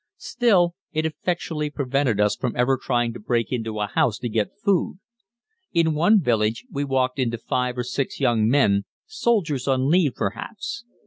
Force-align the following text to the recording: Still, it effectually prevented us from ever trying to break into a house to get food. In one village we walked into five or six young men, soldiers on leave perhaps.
Still, 0.17 0.73
it 0.93 1.05
effectually 1.05 1.69
prevented 1.69 2.19
us 2.19 2.35
from 2.35 2.55
ever 2.55 2.75
trying 2.75 3.13
to 3.13 3.19
break 3.19 3.51
into 3.51 3.79
a 3.79 3.85
house 3.85 4.17
to 4.17 4.29
get 4.29 4.57
food. 4.65 4.97
In 5.73 5.93
one 5.93 6.19
village 6.19 6.65
we 6.71 6.83
walked 6.83 7.19
into 7.19 7.37
five 7.37 7.77
or 7.77 7.83
six 7.83 8.19
young 8.19 8.47
men, 8.49 8.85
soldiers 9.05 9.67
on 9.67 9.91
leave 9.91 10.15
perhaps. 10.15 10.85